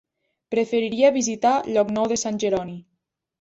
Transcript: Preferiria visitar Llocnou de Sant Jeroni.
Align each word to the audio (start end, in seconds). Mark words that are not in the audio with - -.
Preferiria 0.53 1.11
visitar 1.17 1.51
Llocnou 1.75 2.09
de 2.13 2.19
Sant 2.23 2.41
Jeroni. 2.47 2.77